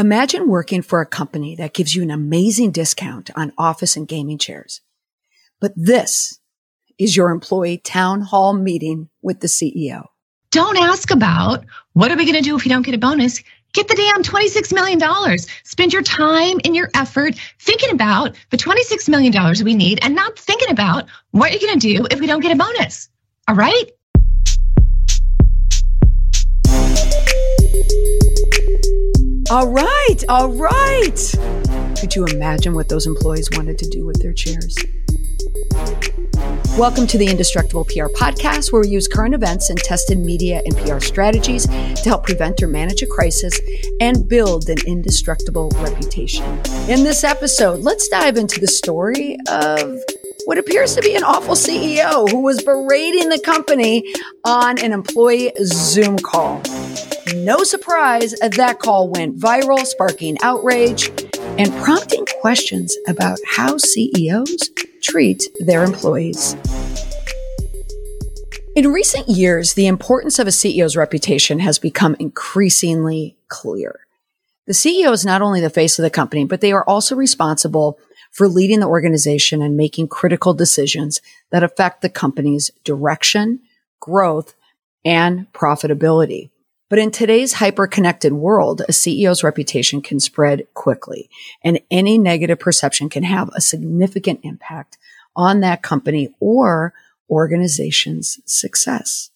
[0.00, 4.38] Imagine working for a company that gives you an amazing discount on office and gaming
[4.38, 4.80] chairs.
[5.60, 6.40] But this
[6.98, 10.06] is your employee town hall meeting with the CEO.
[10.52, 13.42] Don't ask about what are we going to do if we don't get a bonus?
[13.74, 15.38] Get the damn $26 million.
[15.64, 20.38] Spend your time and your effort thinking about the $26 million we need and not
[20.38, 23.10] thinking about what you're going to do if we don't get a bonus.
[23.48, 23.90] All right?
[29.50, 31.34] All right, all right.
[31.98, 34.78] Could you imagine what those employees wanted to do with their chairs?
[36.78, 40.76] Welcome to the Indestructible PR podcast, where we use current events and tested media and
[40.76, 43.60] PR strategies to help prevent or manage a crisis
[44.00, 46.44] and build an indestructible reputation.
[46.88, 49.98] In this episode, let's dive into the story of
[50.44, 55.50] what appears to be an awful CEO who was berating the company on an employee
[55.64, 56.62] Zoom call.
[57.34, 61.10] No surprise, that call went viral, sparking outrage
[61.58, 64.70] and prompting questions about how CEOs
[65.02, 66.56] treat their employees.
[68.74, 74.00] In recent years, the importance of a CEO's reputation has become increasingly clear.
[74.66, 77.98] The CEO is not only the face of the company, but they are also responsible
[78.32, 83.60] for leading the organization and making critical decisions that affect the company's direction,
[84.00, 84.54] growth,
[85.04, 86.50] and profitability.
[86.90, 91.30] But in today's hyper connected world, a CEO's reputation can spread quickly
[91.62, 94.98] and any negative perception can have a significant impact
[95.36, 96.92] on that company or
[97.30, 99.30] organization's success.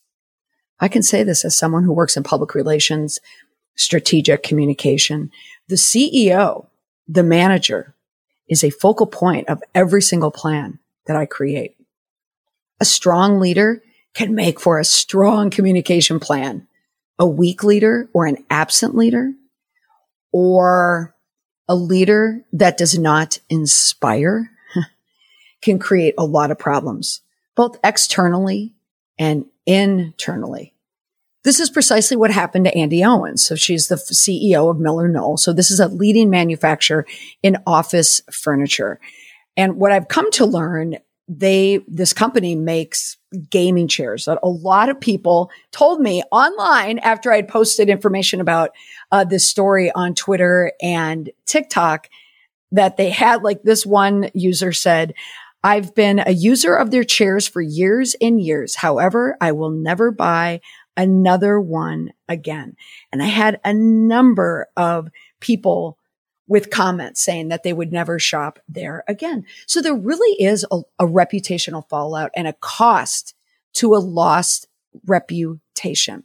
[0.81, 3.21] I can say this as someone who works in public relations,
[3.75, 5.31] strategic communication.
[5.69, 6.67] The CEO,
[7.07, 7.95] the manager
[8.49, 11.77] is a focal point of every single plan that I create.
[12.81, 13.81] A strong leader
[14.13, 16.67] can make for a strong communication plan
[17.19, 19.33] a weak leader or an absent leader
[20.31, 21.15] or
[21.67, 24.51] a leader that does not inspire
[25.61, 27.21] can create a lot of problems,
[27.55, 28.73] both externally
[29.17, 30.73] and internally.
[31.43, 33.45] This is precisely what happened to Andi Owens.
[33.45, 35.37] So she's the CEO of MillerKnoll.
[35.37, 37.05] So this is a leading manufacturer
[37.43, 38.99] in office furniture.
[39.55, 43.17] And what I've come to learn they, this company makes
[43.49, 48.71] gaming chairs that a lot of people told me online after I'd posted information about
[49.11, 52.09] uh, this story on Twitter and TikTok
[52.71, 55.13] that they had like this one user said,
[55.63, 58.75] I've been a user of their chairs for years and years.
[58.75, 60.61] However, I will never buy
[60.95, 62.75] another one again.
[63.11, 65.09] And I had a number of
[65.39, 65.97] people
[66.47, 69.45] with comments saying that they would never shop there again.
[69.65, 73.33] So there really is a, a reputational fallout and a cost
[73.75, 74.67] to a lost
[75.05, 76.23] reputation.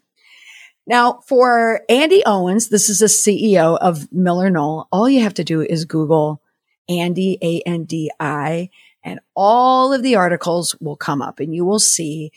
[0.87, 4.87] Now, for Andi Owens, this is a CEO of MillerKnoll.
[4.91, 6.43] All you have to do is Google
[6.91, 8.71] Andi, A-N-D-I,
[9.05, 12.33] and all of the articles will come up and you will see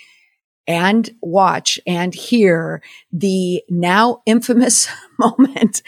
[0.68, 2.82] and watch and hear
[3.12, 4.88] the now infamous
[5.20, 5.82] moment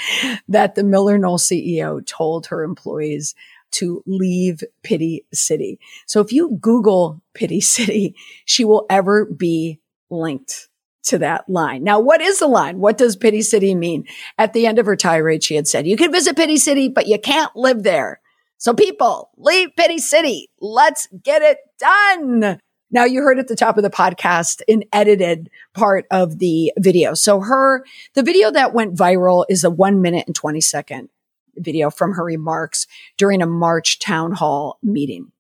[0.48, 3.36] that the MillerKnoll CEO told her employees
[3.72, 5.80] to leave Pity City.
[6.06, 8.16] So if you Google Pity City,
[8.46, 10.70] she will ever be linked
[11.06, 11.84] to that line.
[11.84, 12.80] Now, what is the line?
[12.80, 14.06] What does Pity City mean?
[14.38, 17.08] At the end of her tirade, she had said, you can visit Pity City, but
[17.08, 18.22] you can't live there.
[18.58, 20.50] So people, leave Pity City.
[20.60, 22.60] Let's get it done.
[22.96, 27.14] Now you heard at the top of the podcast an edited part of the video.
[27.14, 27.84] So her,
[28.14, 31.10] the video that went viral is a one minute and 20 second
[31.58, 35.34] video from her remarks during a March town hall meeting.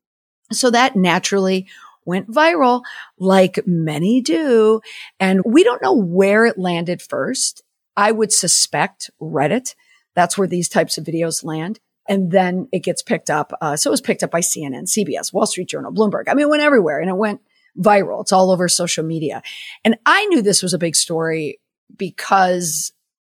[0.51, 1.66] So that naturally
[2.03, 2.83] went viral
[3.17, 4.81] like many do.
[5.22, 7.63] And we don't know where it landed first.
[7.95, 9.75] I would suspect Reddit.
[10.13, 13.51] That's where these types of videos land and then it gets picked up.
[13.61, 16.25] Uh, so it was picked up by CNN, CBS, Wall Street Journal, Bloomberg.
[16.27, 17.41] I mean, it went everywhere and it went
[17.80, 18.22] viral.
[18.22, 19.41] It's all over social media.
[19.84, 21.59] And I knew this was a big story
[21.96, 22.94] because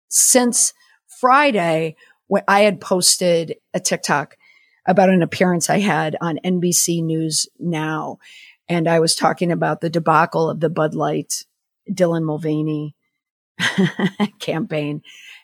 [0.09, 0.73] since
[1.07, 1.95] Friday,
[2.27, 4.37] when I had posted a TikTok
[4.87, 8.17] about an appearance I had on NBC News Now,
[8.67, 11.45] and I was talking about the debacle of the Bud Light
[11.89, 12.95] Dylan Mulvaney
[14.39, 15.01] campaign.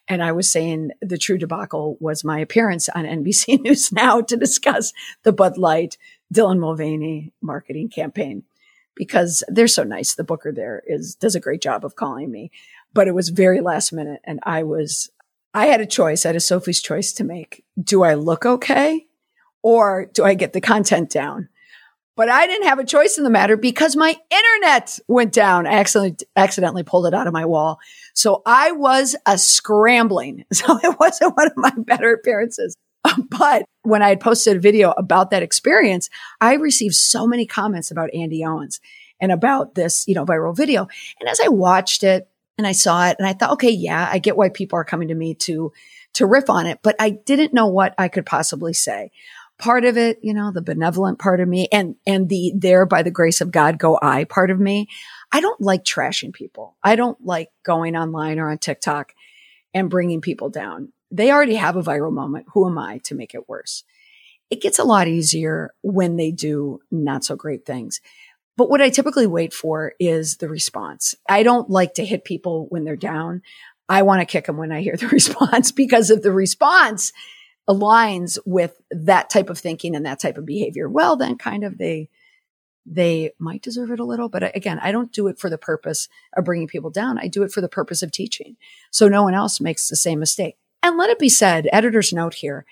[0.07, 4.38] And I was saying the true debacle was my appearance on NBC News Now to
[4.38, 4.94] discuss
[5.24, 5.98] the Bud Light
[6.33, 8.44] Dylan Mulvaney marketing campaign
[8.97, 10.15] because they're so nice.
[10.15, 12.51] The booker there is does a great job of calling me,
[12.94, 15.09] but it was very last minute, and I was
[15.53, 16.25] I had a choice.
[16.25, 17.63] I had a Sophie's choice to make.
[17.81, 19.07] Do I look okay,
[19.61, 21.49] or do I get the content down?
[22.17, 25.67] But I didn't have a choice in the matter because my internet went down.
[25.67, 27.77] I accidentally, accidentally pulled it out of my wall.
[28.15, 30.44] So I was a scrambling.
[30.53, 32.75] So it wasn't one of my better appearances.
[33.30, 36.09] But when I had posted a video about that experience,
[36.42, 38.80] I received so many comments about Andi Owens
[39.19, 40.88] and about this, you know, viral video.
[41.19, 42.27] And as I watched it
[42.57, 45.07] and I saw it and I thought, okay, yeah, I get why people are coming
[45.09, 45.71] to me to,
[46.13, 49.12] to riff on it, but I didn't know what I could possibly say
[49.57, 53.04] part of it, you know, the benevolent part of me and, and the there by
[53.04, 54.88] the grace of God go I part of me.
[55.31, 56.77] I don't like trashing people.
[56.83, 59.13] I don't like going online or on TikTok
[59.74, 60.94] and bringing people down.
[61.18, 62.46] They already have a viral moment.
[62.54, 63.84] Who am I to make it worse?
[64.52, 68.02] It gets a lot easier when they do not so great things.
[68.56, 71.16] But what I typically wait for is the response.
[71.28, 73.42] I don't like to hit people when they're down.
[73.90, 77.12] I want to kick them when I hear the response because if the response
[77.68, 81.80] aligns with that type of thinking and that type of behavior, well, then kind of
[81.80, 82.10] they,
[82.86, 84.30] they might deserve it a little.
[84.30, 87.18] But uh, again, I don't do it for the purpose of bringing people down.
[87.18, 88.56] I do it for the purpose of teaching.
[88.92, 90.58] So no one else makes the same mistake.
[90.83, 92.65] And let it be said, editor's note here.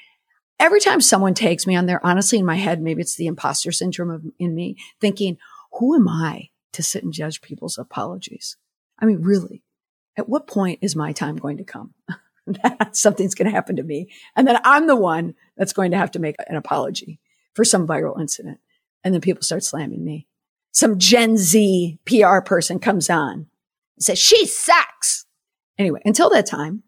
[0.59, 3.71] Every time someone takes me on there, honestly, in my head, maybe it's the imposter
[3.71, 5.37] syndrome of, in me thinking,
[5.73, 8.55] who am I to sit and judge people's apologies?
[8.99, 9.63] I mean, really,
[10.17, 11.93] at what point is my time going to come?
[12.91, 14.09] something's going to happen to me.
[14.35, 17.19] And then I'm the one that's going to have to make an apology
[17.53, 18.59] for some viral incident.
[19.03, 20.27] And then people start slamming me.
[20.71, 23.33] Some Gen Z PR person comes on
[23.95, 25.25] and says, she sucks.
[25.77, 26.83] Anyway, until that time,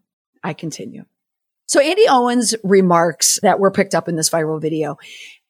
[0.47, 1.03] I continue.
[1.67, 4.97] So Andi Owens remarks that were picked up in this viral video,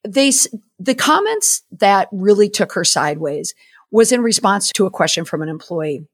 [0.03, 0.31] they,
[0.79, 3.53] the comments that really took her sideways
[3.91, 6.07] was in response to a question from an employee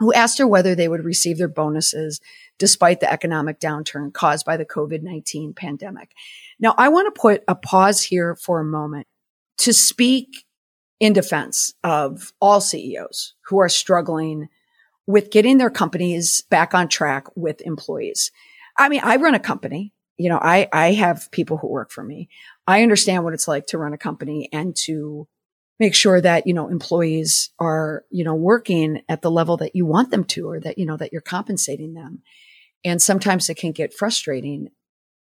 [0.00, 2.20] who asked her whether they would receive their bonuses
[2.58, 6.10] despite the economic downturn caused by the COVID-19 pandemic.
[6.60, 9.06] Now, I want to put a pause here for a moment
[9.58, 10.44] to speak
[11.00, 14.50] in defense of all CEOs who are struggling
[15.06, 18.32] with getting their companies back on track with employees.
[18.76, 19.92] I mean, I run a company.
[20.18, 22.28] You know, I, I have people who work for me.
[22.66, 25.28] I understand what it's like to run a company and to
[25.78, 29.84] make sure that, you know, employees are, you know, working at the level that you
[29.84, 32.22] want them to or that, you know, that you're compensating them.
[32.84, 34.70] And sometimes it can get frustrating.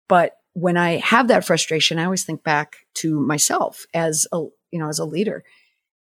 [0.10, 4.80] But when I have that frustration, I always think back to myself as a, you
[4.80, 5.45] know, as a leader,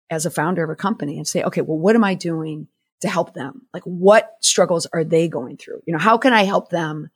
[0.09, 2.67] as a founder of a company and say, okay, well, what am I doing
[3.01, 3.67] to help them?
[3.73, 5.81] Like what struggles are they going through?
[5.85, 7.09] You know, how can I help them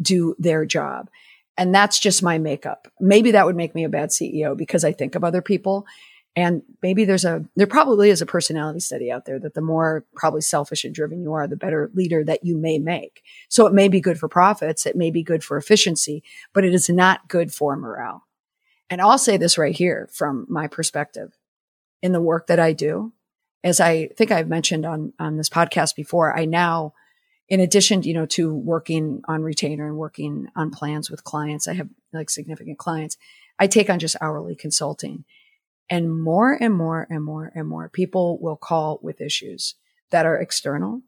[0.00, 1.10] do their job?
[1.56, 2.88] And that's just my makeup.
[3.00, 5.86] Maybe that would make me a bad CEO because I think of other people
[6.36, 10.04] and maybe there's a, there probably is a personality study out there that the more
[10.14, 13.22] probably selfish and driven you are, the better leader that you may make.
[13.48, 14.86] So it may be good for profits.
[14.86, 16.22] It may be good for efficiency,
[16.52, 18.26] but it is not good for morale.
[18.88, 21.36] And I'll say this right here from my perspective
[22.02, 23.12] in the work that I do.
[23.62, 26.94] As I think I've mentioned on, on this podcast before, I now,
[27.48, 31.74] in addition, you know, to working on retainer and working on plans with clients, I
[31.74, 33.16] have like significant clients.
[33.58, 35.24] I take on just hourly consulting
[35.90, 39.74] and more and more and more and more people will call with issues
[40.10, 41.02] that are external,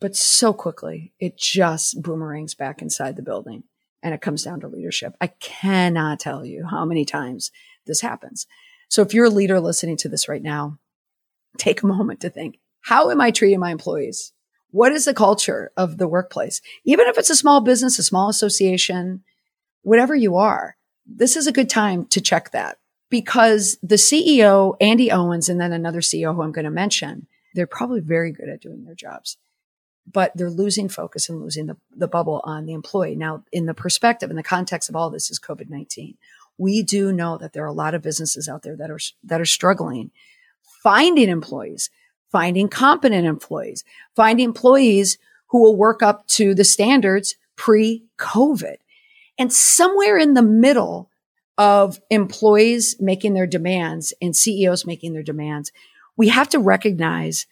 [0.00, 3.64] but so quickly it just boomerangs back inside the building
[4.02, 5.14] and it comes down to leadership.
[5.20, 7.50] I cannot tell you how many times
[7.86, 8.46] this happens.
[8.88, 10.78] So if you're a leader listening to this right now,
[11.58, 14.32] take a moment to think, how am I treating my employees?
[14.70, 16.60] What is the culture of the workplace?
[16.84, 19.22] Even if it's a small business, a small association,
[19.82, 22.78] whatever you are, this is a good time to check that
[23.10, 27.66] because the CEO, Andi Owens, and then another CEO who I'm going to mention, they're
[27.66, 29.38] probably very good at doing their jobs,
[30.06, 33.16] but they're losing focus and losing the, the bubble on the employee.
[33.16, 36.16] Now, in the perspective, in the context of all this is COVID-19.
[36.58, 39.40] We do know that there are a lot of businesses out there that are, that
[39.40, 40.10] are struggling
[40.82, 41.90] finding employees,
[42.30, 43.84] finding competent employees,
[44.16, 45.18] finding employees
[45.48, 48.76] who will work up to the standards pre COVID.
[49.38, 51.10] And somewhere in the middle,
[51.58, 55.72] of employees making their demands and CEOs making their demands,
[56.16, 57.46] we have to recognize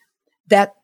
[0.47, 0.75] that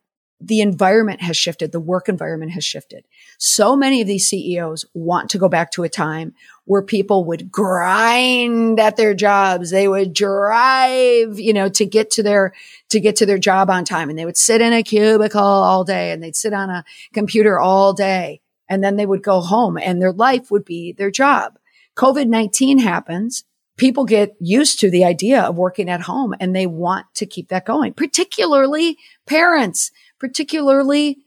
[0.41, 1.71] the environment has shifted.
[1.71, 3.05] The work environment has shifted.
[3.39, 6.33] So many of these CEOs want to go back to a time
[6.65, 9.69] where people would grind at their jobs.
[9.69, 12.53] They would drive, you know, to get to their,
[12.89, 15.83] to get to their job on time and they would sit in a cubicle all
[15.83, 19.77] day and they'd sit on a computer all day and then they would go home
[19.77, 21.57] and their life would be their job.
[21.97, 23.43] COVID-19 happens,
[23.77, 27.49] people get used to the idea of working at home and they want to keep
[27.49, 31.19] that going, particularly parents, particularly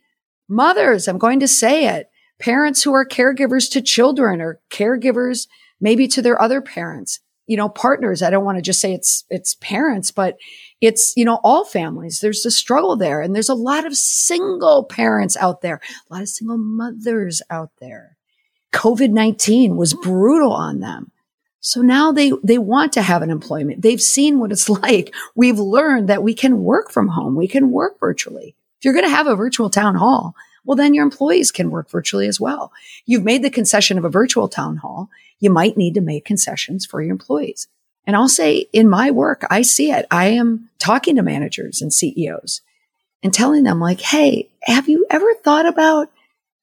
[0.49, 1.09] mothers.
[1.09, 2.11] I'm going to say it.
[2.39, 5.47] Parents who are caregivers to children or caregivers
[5.81, 7.21] maybe to their other parents.
[7.47, 8.23] you know, partners.
[8.23, 10.37] I don't want to just say it's, it's parents, but
[10.81, 12.19] it's, you know, all families.
[12.21, 13.21] There's a struggle there.
[13.21, 17.71] And there's a lot of single parents out there, a lot of single mothers out
[17.81, 18.17] there.
[18.73, 21.13] COVID-19 was brutal on them.
[21.61, 23.83] So now they, they want to have an employment.
[23.83, 25.15] They've seen what it's like.
[25.35, 27.37] We've learned that we can work from home.
[27.37, 28.57] We can work virtually.
[28.79, 30.35] If you're going to have a virtual town hall,
[30.67, 32.73] well, then your employees can work virtually as well.
[33.07, 35.09] You've made the concession of a virtual town hall.
[35.39, 37.69] You might need to make concessions for your employees.
[38.07, 40.07] And I'll say in my work, I see it.
[40.11, 42.61] I am talking to managers and CEOs
[43.23, 46.11] and telling them like, Hey, have you ever thought about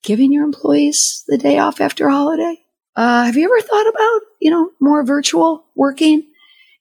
[0.04, 2.58] giving your employees the day off after a holiday?
[2.96, 6.24] Uh, have you ever thought about, you know, more virtual working,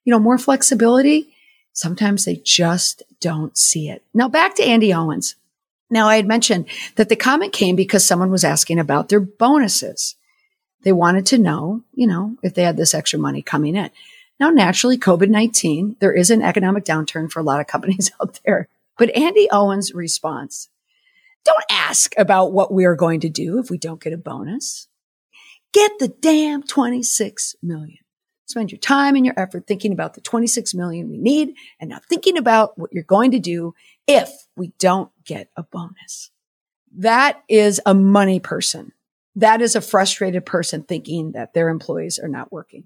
[0.04, 1.34] you know, more flexibility?
[1.72, 4.04] Sometimes they just don't see it.
[4.12, 5.36] Now back to Andi Owens.
[5.92, 10.16] Now, I had mentioned that the comment came because someone was asking about their bonuses.
[10.84, 13.90] They wanted to know, you know, if they had this extra money coming in.
[14.40, 18.40] Now, naturally, COVID 19, there is an economic downturn for a lot of companies out
[18.46, 18.70] there.
[18.96, 20.70] But Andi Owens' response
[21.44, 24.88] don't ask about what we are going to do if we don't get a bonus.
[25.74, 27.98] Get the damn 26 million.
[28.46, 32.06] Spend your time and your effort thinking about the 26 million we need and not
[32.06, 33.74] thinking about what you're going to do
[34.06, 36.30] if we don't get a bonus.
[36.96, 38.92] That is a money person.
[39.36, 42.84] That is a frustrated person thinking that their employees are not working.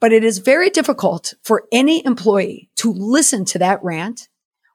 [0.00, 4.28] But it is very difficult for any employee to listen to that rant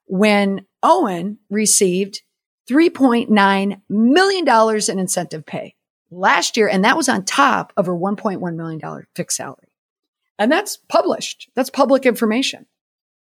[0.05, 2.21] when Owen received
[2.69, 4.47] $3.9 million
[4.89, 5.75] in incentive pay
[6.11, 6.67] last year.
[6.67, 9.73] And that was on top of her $1.1 million fixed salary.
[10.37, 11.49] And that's published.
[11.55, 12.65] That's public information.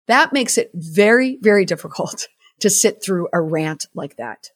[0.08, 2.28] That makes it very, very difficult
[2.62, 4.50] to sit through a rant like that.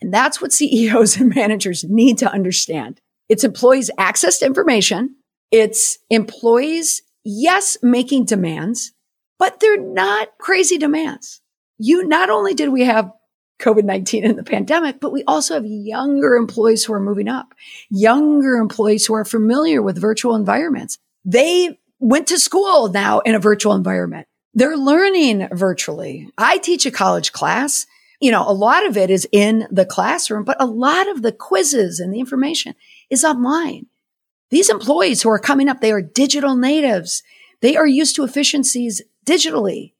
[0.00, 3.00] And that's what CEOs and managers need to understand.
[3.28, 5.16] It's employees access to information.
[5.50, 8.92] It's employees, yes, making demands,
[9.38, 11.40] but they're not crazy demands.
[11.78, 13.12] You not only did we have
[13.60, 17.54] COVID-19 and the pandemic, but we also have younger employees who are moving up,
[17.90, 20.98] younger employees who are familiar with virtual environments.
[21.24, 24.26] They went to school now in a virtual environment.
[24.54, 26.28] They're learning virtually.
[26.36, 27.86] I teach a college class.
[28.20, 31.32] You know, a lot of it is in the classroom, but a lot of the
[31.32, 32.74] quizzes and the information
[33.10, 33.86] is online.
[34.50, 37.22] These employees who are coming up, they are digital natives.
[37.62, 39.94] They are used to efficiencies digitally.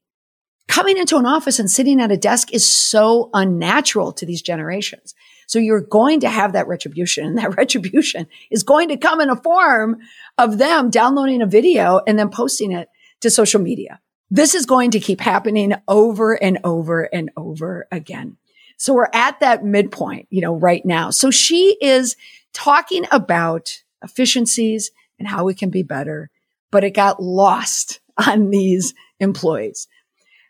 [0.68, 5.14] Coming into an office and sitting at a desk is so unnatural to these generations.
[5.47, 9.30] So you're going to have that retribution and that retribution is going to come in
[9.30, 9.99] a form
[10.37, 12.88] of them downloading a video and then posting it
[13.23, 14.00] to social media.
[14.35, 18.39] This is going to keep happening over and over and over again.
[18.79, 21.11] So we're at that midpoint, you know, right now.
[21.11, 22.17] So she is
[22.55, 26.31] talking about efficiencies and how we can be better,
[26.71, 29.87] but it got lost on these employees.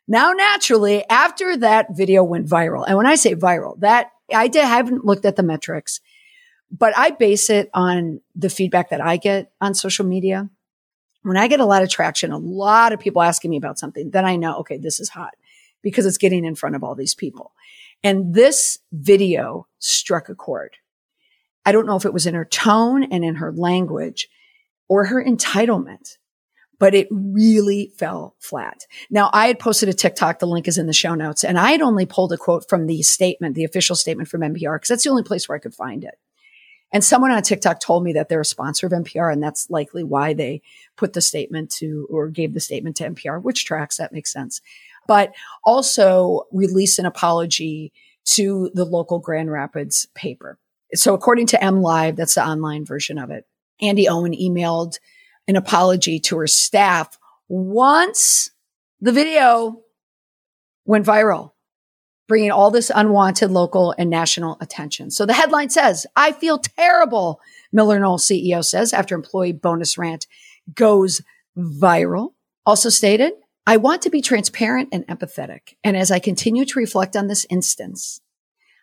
[0.07, 4.65] Now, naturally, after that video went viral, and when I say viral, that I did,
[4.65, 6.01] haven't looked at the metrics,
[6.71, 10.49] but I base it on the feedback that I get on social media
[11.23, 14.11] when I get a lot of traction, a lot of people asking me about something,
[14.11, 15.35] then I know, okay, this is hot
[15.83, 17.52] because it's getting in front of all these people.
[18.05, 20.76] And this video struck a chord.
[21.64, 24.29] I don't know if it was in her tone and in her language
[24.88, 26.19] or her entitlement,
[26.79, 28.87] but it really fell flat.
[29.09, 30.41] Now I had posted a TikTok.
[30.41, 32.87] The link is in the show notes and I had only pulled a quote from
[32.87, 35.75] the statement, the official statement from NPR, because that's the only place where I could
[35.75, 36.19] find it.
[36.93, 40.05] And someone on TikTok told me that they're a sponsor of NPR, and that's likely
[40.05, 40.61] why they
[40.97, 44.61] put the statement to or gave the statement to NPR, which tracks that makes sense.
[45.07, 45.33] But
[45.65, 47.93] also release an apology
[48.25, 50.59] to the local Grand Rapids paper.
[50.95, 53.47] So according to MLive, that's the online version of it.
[53.83, 54.99] Andi Owen emailed
[55.49, 57.19] an apology to her staff
[57.49, 58.51] once
[59.01, 59.81] the video
[60.85, 61.53] went viral
[62.29, 65.11] bringing all this unwanted local and national attention.
[65.11, 67.41] So the headline says, I feel terrible,
[67.75, 70.26] MillerKnoll CEO says after employee bonus rant
[70.75, 71.21] goes
[71.57, 72.35] viral.
[72.64, 73.33] Also stated,
[73.67, 75.75] I want to be transparent and empathetic.
[75.85, 78.21] And as I continue to reflect on this instance,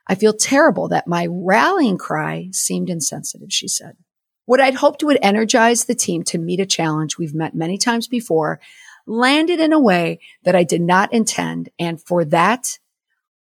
[0.07, 3.97] I feel terrible that my rallying cry seemed insensitive, she said.
[4.45, 8.07] What I'd hoped would energize the team to meet a challenge we've met many times
[8.07, 8.59] before
[9.05, 11.69] landed in a way that I did not intend.
[11.77, 12.79] And for that,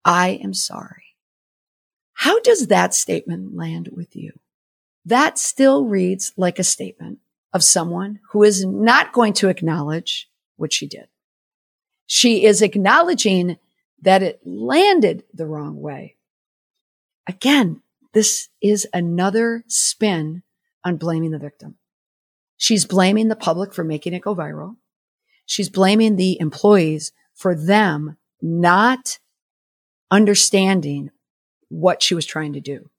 [0.09, 1.17] I am sorry.
[2.15, 4.33] How does that statement land with you?
[5.05, 7.19] That still reads like a statement
[7.53, 11.09] of someone who is not going to acknowledge what she did.
[12.07, 13.59] She is acknowledging
[14.01, 16.17] that it landed the wrong way.
[17.27, 17.83] Again,
[18.15, 20.43] this is another spin
[20.85, 21.77] on blaming the victim.
[22.57, 24.77] She's blaming the public for making it go viral.
[25.45, 29.19] She's blaming the employees for them not
[30.11, 31.11] understanding
[31.69, 32.91] what she was trying to do.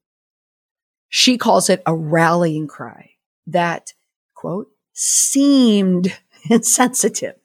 [1.10, 3.12] She calls it a rallying cry
[3.48, 3.94] that,
[4.36, 6.18] quote, seemed
[6.50, 7.36] insensitive.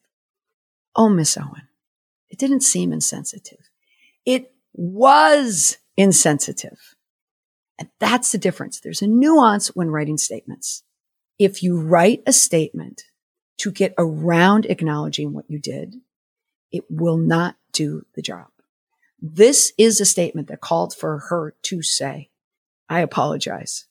[0.95, 1.69] Oh, Miss Owen,
[2.29, 3.71] it didn't seem insensitive.
[4.25, 6.95] It was insensitive.
[7.79, 8.81] And that's the difference.
[8.81, 10.83] There's a nuance when writing statements.
[11.39, 13.05] If you write a statement
[13.59, 15.97] to get around acknowledging what you did,
[16.71, 18.47] it will not do the job.
[19.27, 22.29] This is a statement that called for her to say,
[22.91, 23.87] I apologize.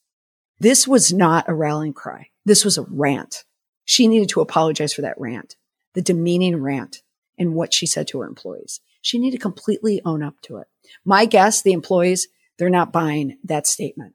[0.59, 2.29] This was not a rallying cry.
[2.45, 3.43] This was a rant.
[3.83, 5.55] She needed to apologize for that rant,
[5.95, 7.01] the demeaning rant
[7.35, 8.79] and what she said to her employees.
[9.01, 10.67] She needed to completely own up to it.
[11.03, 12.27] My guess, the employees,
[12.59, 14.13] they're not buying that statement.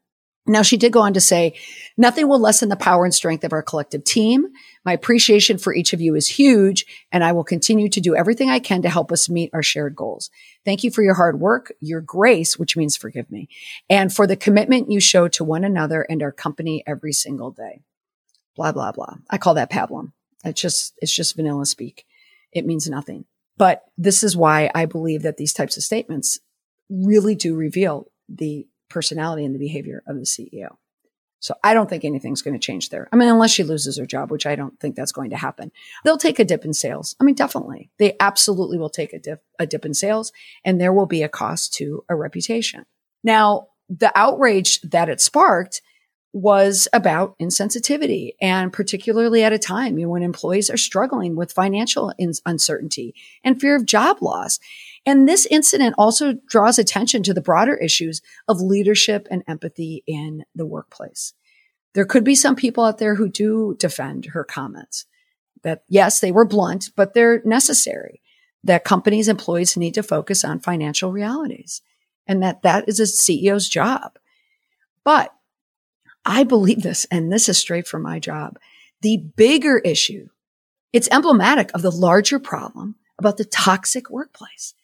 [0.49, 1.53] Now, she did go on to say,
[1.95, 4.47] nothing will lessen the power and strength of our collective team.
[4.83, 8.49] My appreciation for each of you is huge, and I will continue to do everything
[8.49, 10.31] I can to help us meet our shared goals.
[10.65, 13.47] Thank you for your hard work, your grace, which means forgive me,
[13.91, 17.81] and for the commitment you show to one another and our company every single day.
[18.55, 19.17] Blah, blah, blah.
[19.29, 20.13] I call that pablum.
[20.43, 22.07] It's just, it's just vanilla speak.
[22.51, 23.25] It means nothing.
[23.55, 26.39] But this is why I believe that these types of statements
[26.89, 30.75] really do reveal the personality and the behavior of the CEO.
[31.39, 33.07] So I don't think anything's going to change there.
[33.11, 35.71] I mean, unless she loses her job, which I don't think that's going to happen.
[36.03, 37.15] They'll take a dip in sales.
[37.19, 37.89] I mean, definitely.
[37.97, 40.33] They absolutely will take a dip, a dip in sales
[40.65, 42.85] and there will be a cost to a reputation.
[43.23, 45.81] Now, the outrage that it sparked
[46.31, 51.51] was about insensitivity and particularly at a time you know, when employees are struggling with
[51.51, 52.13] financial
[52.45, 54.59] uncertainty and fear of job loss.
[55.09, 60.45] And this incident also draws attention to the broader issues of leadership and empathy in
[60.53, 61.33] the workplace.
[61.95, 65.07] There could be some people out there who do defend her comments
[65.63, 68.21] that yes, they were blunt, but they're necessary
[68.63, 71.81] that companies employees need to focus on financial realities
[72.27, 74.19] and that that is a CEO's job.
[75.03, 75.33] But
[76.23, 78.59] I believe this, and this is straight from my job.
[79.01, 80.27] The bigger issue,
[80.93, 84.75] it's emblematic of the larger problem about the toxic workplace.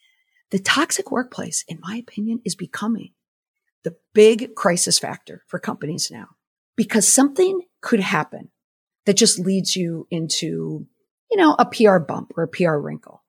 [0.52, 3.12] The toxic workplace, in my opinion, is becoming
[3.84, 6.28] the big crisis factor for companies now
[6.76, 8.50] because something could happen
[9.06, 10.88] that just leads you into,
[11.32, 13.24] you know, a PR bump or a PR wrinkle.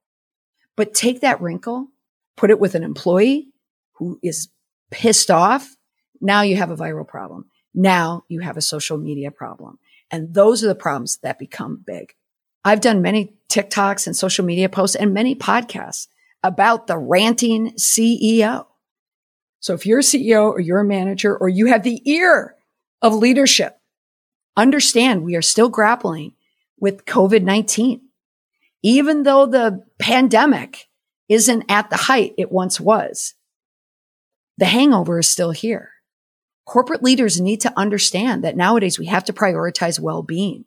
[0.75, 1.87] But take that wrinkle,
[2.35, 3.49] put it with an employee
[3.93, 4.49] who is
[4.91, 5.75] pissed off.
[6.21, 7.45] Now you have a viral problem.
[7.73, 9.79] Now you have a social media problem.
[10.09, 12.13] And those are the problems that become big.
[12.63, 16.07] I've done many TikToks and social media posts and many podcasts
[16.43, 18.65] about the ranting CEO.
[19.59, 22.55] So if you're a CEO or you're a manager or you have the ear
[23.01, 23.77] of leadership,
[24.55, 26.33] understand we are still grappling
[26.79, 28.01] with COVID-19.
[28.83, 30.87] Even though the pandemic
[31.27, 33.33] isn't at the height it once was,
[34.57, 35.91] the hangover is still here
[36.67, 40.65] corporate leaders need to understand that nowadays we have to prioritize well-being.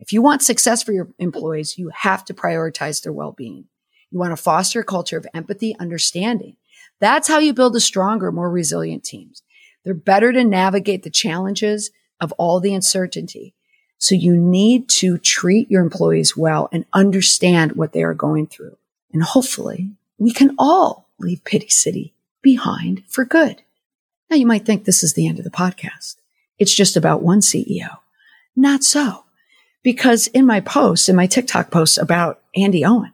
[0.00, 3.66] If you want success for your employees, you have to prioritize their well-being.
[4.10, 6.56] You want to foster a culture of empathy, understanding.
[6.98, 9.42] That's how you build a stronger, more resilient teams.
[9.84, 13.54] They're better to navigate the challenges of all the uncertainty.
[13.98, 18.76] So you need to treat your employees well and understand what they are going through.
[19.12, 23.62] And hopefully we can all leave Pity City behind for good.
[24.30, 26.16] Now you might think this is the end of the podcast.
[26.58, 27.98] It's just about one CEO.
[28.54, 29.24] Not so.
[29.82, 33.12] Because in my posts, in my TikTok posts about Andi Owen,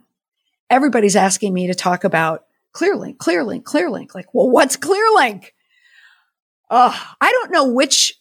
[0.70, 4.14] everybody's asking me to talk about Clearlink, Clearlink, Clearlink.
[4.14, 5.46] Like, well, what's Clearlink?
[6.70, 8.14] Uh, I don't know which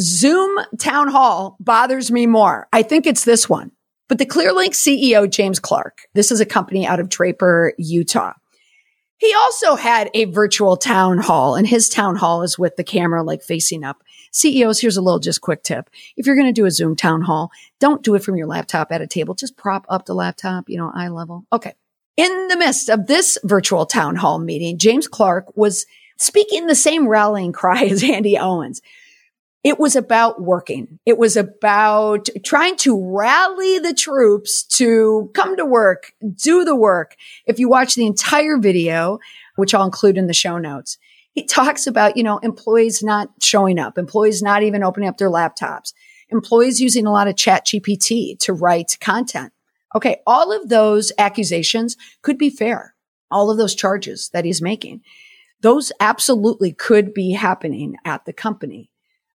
[0.00, 2.68] Zoom town hall bothers me more.
[2.72, 3.72] I think it's this one.
[4.08, 8.32] But the Clearlink CEO, James Clarke, this is a company out of Draper, Utah.
[9.18, 13.22] He also had a virtual town hall and his town hall is with the camera
[13.22, 14.02] like facing up.
[14.32, 15.90] CEOs, here's a little just quick tip.
[16.16, 18.92] If you're going to do a Zoom town hall, don't do it from your laptop
[18.92, 19.34] at a table.
[19.34, 21.44] Just prop up the laptop, you know, eye level.
[21.52, 21.74] Okay.
[22.16, 25.86] In the midst of this virtual town hall meeting, James Clarke was
[26.16, 28.82] speaking the same rallying cry as Andi Owens.
[29.64, 30.98] It was about working.
[31.04, 37.16] It was about trying to rally the troops to come to work, do the work.
[37.44, 39.18] If you watch the entire video,
[39.56, 40.96] which I'll include in the show notes,
[41.38, 45.30] he talks about, you know, employees not showing up, employees not even opening up their
[45.30, 45.92] laptops,
[46.30, 49.52] employees using a lot of ChatGPT to write content.
[49.94, 50.20] Okay.
[50.26, 52.96] All of those accusations could be fair.
[53.30, 55.02] All of those charges that he's making,
[55.60, 58.90] those absolutely could be happening at the company.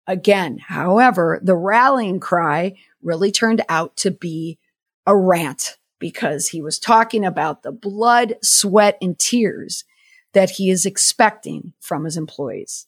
[0.06, 4.60] Again, however, the rallying cry really turned out to be
[5.08, 9.86] a rant because he was talking about the blood, sweat, and tears
[10.34, 12.88] that he is expecting from his employees.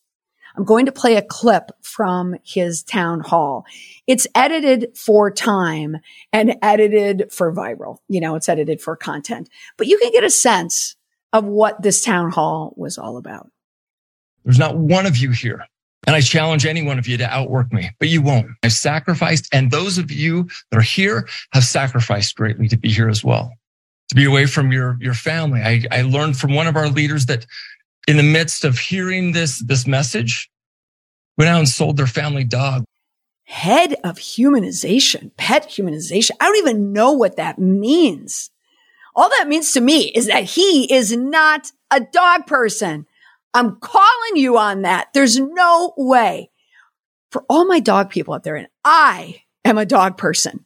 [0.57, 3.65] I'm going to play a clip from his town hall.
[4.07, 5.97] It's edited for time
[6.31, 7.97] and edited for viral.
[8.07, 10.95] You know, it's edited for content, but you can get a sense
[11.33, 13.51] of what this town hall was all about.
[14.45, 15.65] There's not one of you here.
[16.07, 18.51] And I challenge any one of you to outwork me, but you won't.
[18.63, 19.49] I've sacrificed.
[19.51, 23.51] And those of you that are here have sacrificed greatly to be here as well,
[24.09, 25.61] to be away from your, your family.
[25.61, 27.45] I, I learned from one of our leaders that
[28.07, 30.49] in the midst of hearing this, this message,
[31.37, 32.85] went out and sold their family dog.
[33.43, 36.31] Head of humanization, pet humanization.
[36.39, 38.49] I don't even know what that means.
[39.15, 43.05] All that means to me is that he is not a dog person.
[43.53, 45.07] I'm calling you on that.
[45.13, 46.49] There's no way
[47.31, 48.55] for all my dog people out there.
[48.55, 50.65] And I am a dog person.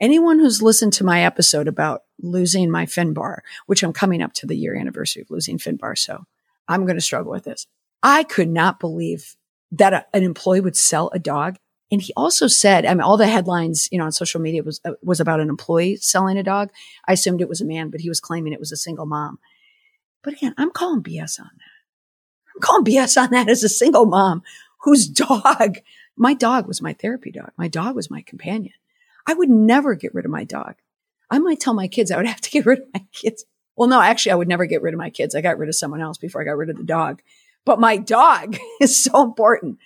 [0.00, 4.46] Anyone who's listened to my episode about losing my Finbar, which I'm coming up to
[4.46, 5.96] the year anniversary of losing Finbar.
[5.96, 6.24] So
[6.66, 7.66] I'm going to struggle with this.
[8.02, 9.36] I could not believe
[9.72, 11.56] that a, an employee would sell a dog.
[11.90, 14.80] And he also said, I mean, all the headlines, you know, on social media was,
[14.84, 16.70] uh, was about an employee selling a dog.
[17.06, 19.38] I assumed it was a man, but he was claiming it was a single mom.
[20.22, 22.54] But again, I'm calling BS on that.
[22.54, 24.42] I'm calling BS on that as a single mom
[24.82, 25.78] whose dog,
[26.16, 27.52] my dog was my therapy dog.
[27.56, 28.74] My dog was my companion.
[29.26, 30.74] I would never get rid of my dog.
[31.30, 33.44] I might tell my kids I would have to get rid of my kids.
[33.76, 35.34] Well, no, actually, I would never get rid of my kids.
[35.34, 37.22] I got rid of someone else before I got rid of the dog
[37.68, 39.78] but my dog is so important.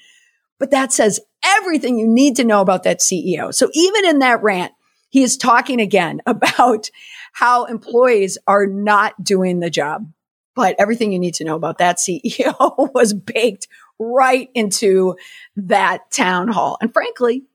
[0.60, 3.52] But that says everything you need to know about that CEO.
[3.52, 4.72] So even in that rant,
[5.10, 6.90] he is talking again about
[7.32, 10.10] how employees are not doing the job.
[10.54, 12.54] But everything you need to know about that CEO
[12.94, 13.66] was baked
[13.98, 15.16] right into
[15.56, 16.78] that town hall.
[16.80, 17.46] And frankly,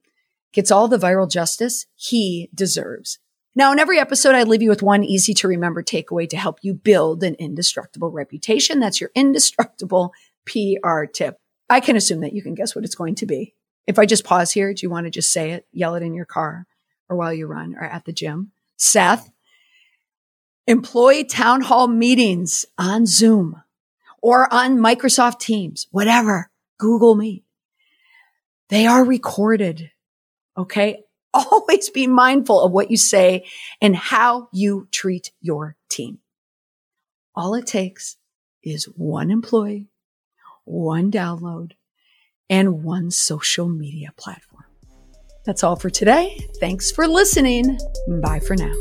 [0.51, 3.19] gets all the viral justice he deserves.
[3.57, 6.59] Now, in every episode, I leave you with one easy to remember takeaway to help
[6.61, 8.79] you build an indestructible reputation.
[8.79, 10.13] That's your indestructible
[10.45, 11.39] PR tip.
[11.67, 13.55] I can assume that you can guess what it's going to be.
[13.87, 16.13] If I just pause here, do you want to just say it, yell it in
[16.13, 16.67] your car
[17.09, 18.51] or while you run or at the gym?
[18.75, 19.31] Seth,
[20.67, 23.63] employee town hall meetings on Zoom
[24.21, 27.43] or on Microsoft Teams, whatever, Google Meet.
[28.69, 29.89] They are recorded.
[30.55, 31.05] Okay
[31.51, 33.45] always be mindful of what you say
[33.81, 36.19] and how you treat your team.
[37.35, 38.17] All it takes
[38.63, 39.89] is one employee,
[40.65, 41.73] one download,
[42.49, 44.65] and one social media platform.
[45.45, 46.37] That's all for today.
[46.59, 47.79] Thanks for listening.
[48.21, 48.73] Bye for now.